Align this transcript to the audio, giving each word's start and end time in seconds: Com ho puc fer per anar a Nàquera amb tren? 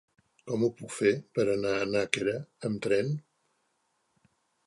Com 0.51 0.63
ho 0.67 0.69
puc 0.79 0.93
fer 0.99 1.11
per 1.39 1.45
anar 1.55 1.73
a 1.81 1.85
Nàquera 1.95 2.35
amb 2.69 2.81
tren? 2.87 3.13